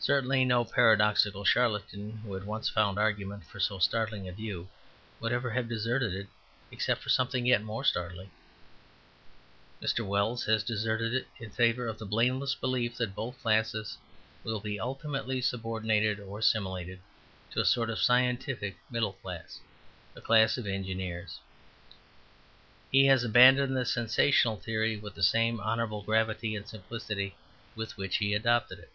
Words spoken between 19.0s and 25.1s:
class, a class of engineers. He has abandoned the sensational theory